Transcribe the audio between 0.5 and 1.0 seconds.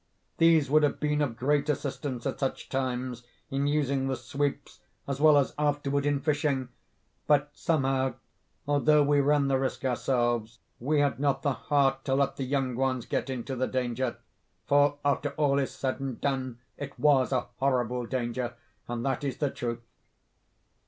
would have